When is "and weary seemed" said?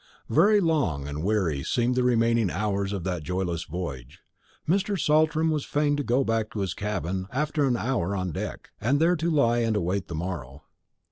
1.07-1.93